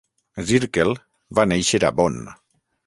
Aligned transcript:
Zirkel 0.51 0.95
va 1.39 1.47
néixer 1.53 1.85
a 1.93 1.97
Bonn. 2.01 2.21